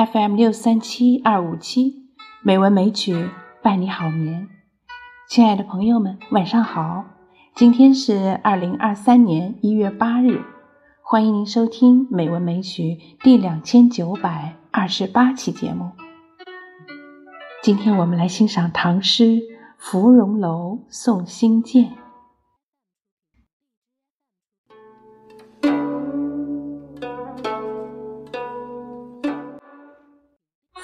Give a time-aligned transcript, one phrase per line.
[0.00, 2.06] FM 六三七二五七，
[2.40, 3.28] 美文美曲
[3.62, 4.48] 伴你好眠。
[5.28, 7.04] 亲爱的朋友们，晚上好！
[7.54, 10.40] 今天是二零二三年一月八日，
[11.02, 15.90] 欢迎您收听《美文美曲》第两千九百二十八期节目。
[17.62, 19.24] 今天我们来欣赏唐诗
[19.76, 21.84] 《芙蓉楼送辛渐》。《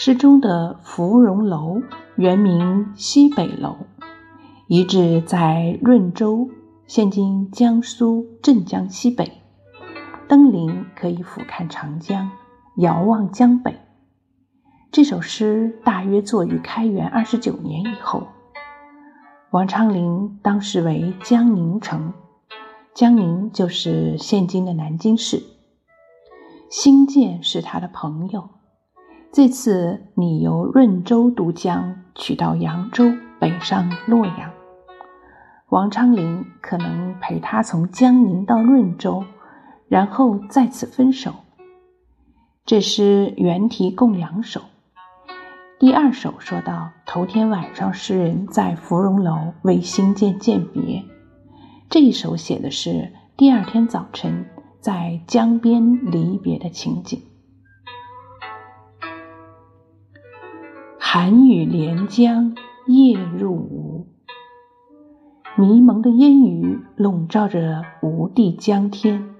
[0.00, 1.82] 诗中的芙蓉楼
[2.14, 3.78] 原名西北楼，
[4.68, 6.48] 遗址在润州
[6.86, 9.42] （现今江苏镇江西北）。
[10.28, 12.30] 登临可以俯瞰长江，
[12.76, 13.76] 遥望江北。
[14.92, 18.28] 这首诗大约作于开元二十九年以后。
[19.50, 22.12] 王昌龄当时为江宁城，
[22.94, 25.42] 江宁就是现今的南京市。
[26.70, 28.50] 辛渐是他的朋友。
[29.30, 34.50] 这次你由润州渡江，取到扬州，北上洛阳。
[35.68, 39.24] 王昌龄可能陪他从江宁到润州，
[39.86, 41.34] 然后再次分手。
[42.64, 44.62] 这诗原题共两首。
[45.78, 51.04] 第二首说到头天晚上，诗人在芙蓉楼为新建饯别；
[51.90, 54.46] 这一首写的是第二天早晨
[54.80, 57.22] 在江边离别的情景。
[61.10, 62.54] 寒雨连江
[62.86, 64.08] 夜入吴，
[65.56, 69.34] 迷蒙的烟雨笼罩着吴地江天，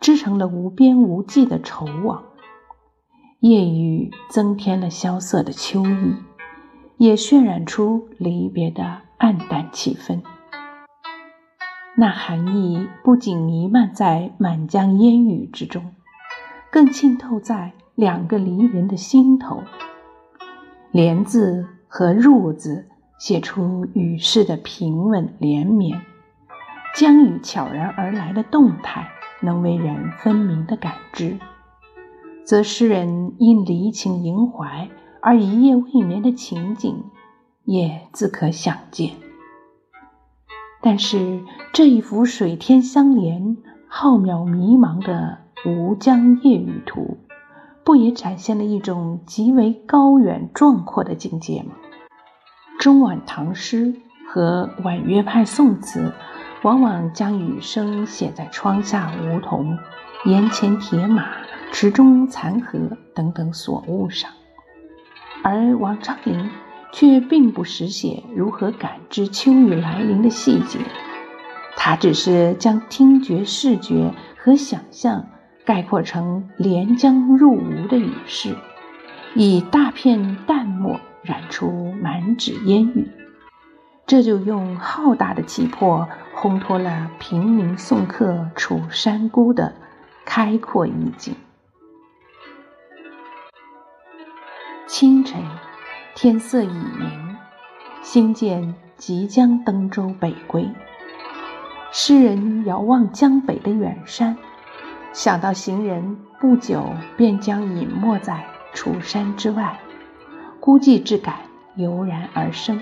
[0.00, 2.22] 织成了无边无际的愁网。
[3.40, 6.14] 夜雨增添了萧瑟的秋意，
[6.96, 10.22] 也渲染出离别的暗淡气氛。
[11.98, 15.92] 那寒意不仅弥漫在满江烟雨之中，
[16.72, 19.62] 更浸透在两个离人的心头。
[20.92, 22.88] 莲字和入字
[23.18, 26.00] 写出雨势的平稳连绵，
[26.94, 29.08] 江雨悄然而来的动态
[29.42, 31.38] 能为人分明的感知，
[32.44, 34.88] 则诗人因离情萦怀
[35.20, 37.04] 而一夜未眠的情景
[37.64, 39.10] 也自可想见。
[40.80, 41.42] 但是
[41.72, 43.56] 这一幅水天相连、
[43.88, 47.18] 浩渺迷茫的吴江夜雨图。
[47.86, 51.76] 不也展现了一种极为高远壮阔的境界吗？
[52.80, 53.94] 中晚唐诗
[54.28, 56.12] 和婉约派宋词，
[56.62, 59.78] 往往将雨声写在窗下梧桐、
[60.24, 61.28] 檐前铁马、
[61.70, 62.76] 池中残荷
[63.14, 64.32] 等等所物上，
[65.44, 66.50] 而王昌龄
[66.90, 70.80] 却并不实写如何感知秋雨来临的细节，
[71.76, 75.24] 他只是将听觉、视觉和想象。
[75.66, 78.56] 概括成连江入吴的雨势，
[79.34, 83.10] 以大片淡墨染出满纸烟雨，
[84.06, 89.74] 这就用浩大的气魄烘托了平明送客楚山孤的
[90.24, 91.34] 开阔意境。
[94.86, 95.42] 清晨，
[96.14, 97.36] 天色已明，
[98.02, 100.70] 星渐即将登舟北归。
[101.90, 104.36] 诗人遥望江北的远山。
[105.16, 109.80] 想到行人不久便将隐没在楚山之外，
[110.60, 111.36] 孤寂之感
[111.74, 112.78] 油然而生。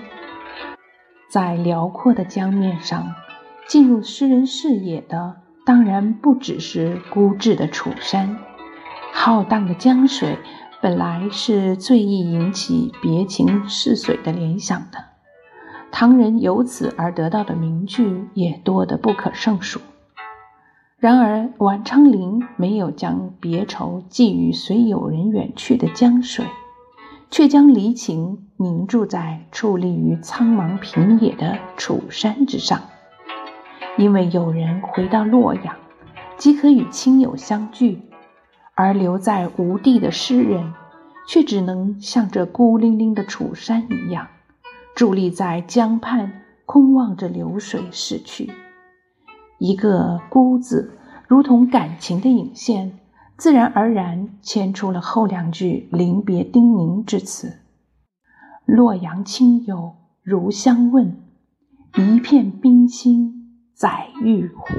[1.29, 3.15] 在辽阔的江面上，
[3.69, 8.37] 进入诗人视野的当然不只是孤寂的楚山。
[9.13, 10.37] 浩荡的江水
[10.81, 14.97] 本来是最易引起别情似水的联想的，
[15.89, 19.79] 唐人由此而得到的名句也多得不可胜数。
[20.97, 26.45] 然而，王昌龄没有将别愁寄予随友人远去的江水，
[27.29, 32.81] 却将离情凝注在矗立于苍茫平野的楚山之上。
[33.97, 35.75] 因为友人回到洛阳，
[36.37, 38.01] 即可与亲友相聚，
[38.73, 40.73] 而留在吴地的诗人，
[41.27, 44.27] 却只能像这孤零零的楚山一样，
[44.95, 48.49] 伫立在江畔，空望着流水逝去。
[49.57, 50.97] 一个“孤”字，
[51.27, 52.99] 如同感情的引线，
[53.37, 57.53] 自然而然牵出了后两句临别叮咛之词
[58.65, 61.21] ：“洛阳亲友如相问，
[61.97, 64.73] 一片冰心在玉壶。”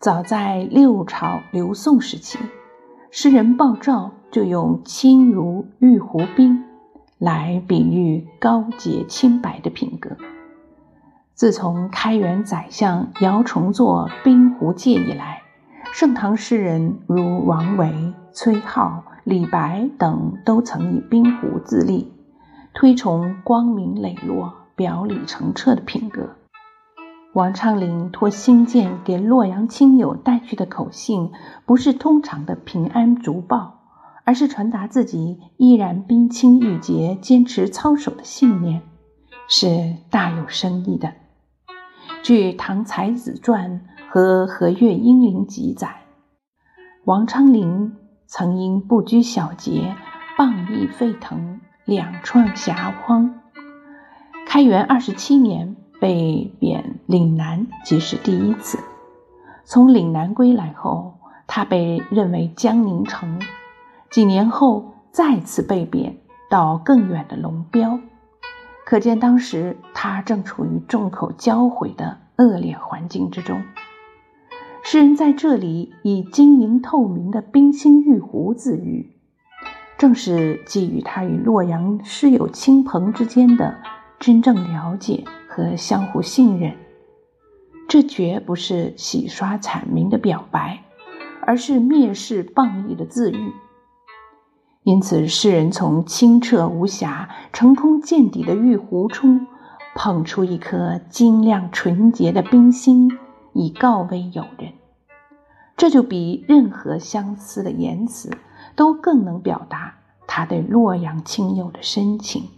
[0.00, 2.38] 早在六朝刘宋时期，
[3.10, 6.64] 诗人鲍照就用“清如玉壶冰”
[7.20, 10.16] 来比喻高洁清白的品格。
[11.34, 15.42] 自从开元宰相姚崇作《冰壶戒》以来，
[15.92, 22.12] 盛唐诗人如王维、崔颢、李白等都曾以冰壶自立，
[22.74, 26.36] 推崇光明磊落、表里澄澈的品格。
[27.32, 31.32] 王昌龄托新建给洛阳亲友带去的口信，
[31.64, 33.80] 不是通常的平安竹报，
[34.24, 38.82] 而是传达自己依然冰清玉洁、坚持操守的信念，
[39.48, 41.14] 是大有深意的。
[42.22, 43.80] 据《唐才子传》
[44.10, 46.02] 和《和岳英灵记载，
[47.04, 47.96] 王昌龄
[48.26, 49.96] 曾因不拘小节、
[50.38, 53.40] 谤议沸腾，两创遐荒。
[54.46, 55.76] 开元二十七年。
[56.00, 58.76] 被贬岭南即是第一次。
[59.64, 61.14] 从岭南归来后，
[61.46, 63.38] 他被认为江宁城。
[64.10, 66.16] 几年后再次被贬
[66.50, 68.00] 到更远的龙标，
[68.92, 73.62] 可见当时他正处于众口交毁的恶劣环境之中。
[74.84, 79.10] 诗人在这里以晶莹透明的冰心玉壶自喻，
[79.96, 83.78] 正是寄予他与洛阳师友亲朋之间的
[84.20, 85.24] 真正了解。
[85.48, 86.74] 和相互信任，
[87.88, 90.82] 这绝不是洗刷阐明的表白，
[91.40, 93.52] 而是蔑视谤议的自喻。
[94.84, 99.46] 因此，诗人从清澈无瑕、澄空见底的玉壶中
[99.94, 103.08] 捧出一颗晶亮纯洁的冰心，
[103.52, 104.72] 以告慰友人。
[105.76, 108.36] 这就比任何相思的言辞
[108.74, 109.94] 都更能表达
[110.26, 112.48] 他对洛阳亲友的深情。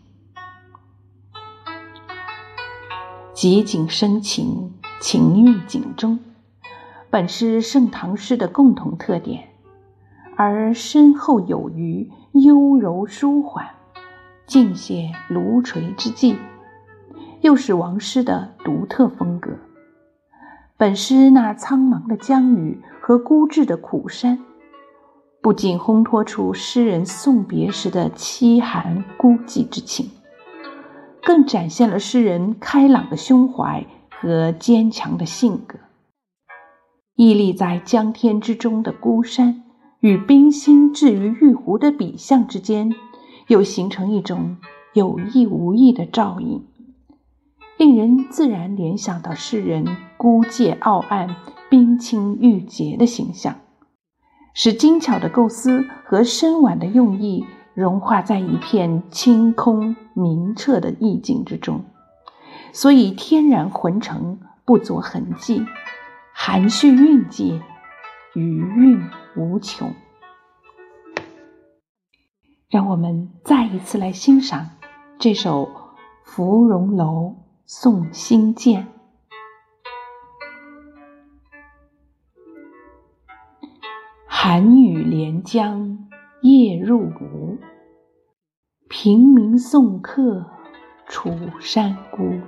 [3.34, 6.18] 结景生情，情韵景中，
[7.10, 9.42] 本是盛唐诗的共同特点；
[10.36, 13.66] 而深厚有余、幽柔舒缓、
[14.46, 16.36] 尽显炉锤之际，
[17.40, 19.50] 又是王诗的独特风格。
[20.76, 24.38] 本诗那苍茫的江雨和孤寂的苦山，
[25.40, 30.10] 不仅烘托出诗人送别时的凄寒孤寂之情。
[31.22, 35.78] 更展现了诗人开朗的胸怀和坚强的性格。
[37.16, 39.63] 屹立在江天之中的孤山，
[40.04, 42.92] 与冰心置于玉壶的笔象之间，
[43.46, 44.58] 又形成一种
[44.92, 46.66] 有意无意的照应，
[47.78, 49.86] 令人自然联想到诗人
[50.18, 51.36] 孤介傲岸、
[51.70, 53.56] 冰清玉洁的形象，
[54.52, 57.46] 使精巧的构思和深婉的用意。
[57.72, 61.82] 融化在一片清空明澈的意境之中，
[62.72, 65.64] 所以天然浑成，不着痕迹，
[66.32, 67.62] 含蓄蕴藉，
[68.34, 69.02] 余韵
[69.36, 69.92] 无穷。
[72.70, 74.70] 让我们再一次来欣赏
[75.18, 75.66] 这首
[76.24, 77.36] 《芙蓉楼
[77.66, 78.82] 送辛渐》。
[84.26, 85.98] 寒雨连江。
[86.42, 87.56] 夜入吴，
[88.90, 90.44] 平明送客
[91.08, 92.38] 楚山孤。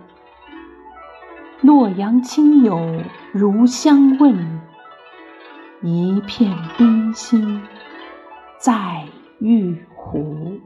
[1.62, 3.02] 洛阳亲友
[3.32, 4.60] 如相问，
[5.86, 7.62] 一片冰心
[8.58, 9.04] 在
[9.38, 10.58] 玉壶。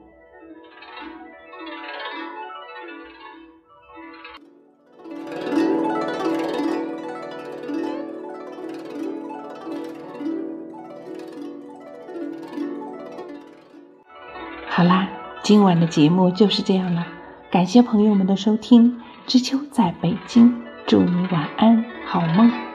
[14.66, 15.08] 好啦，
[15.42, 17.06] 今晚的节目就是这样了，
[17.50, 19.00] 感谢朋友们的收听。
[19.26, 22.69] 知秋在北京，祝你晚安，好梦。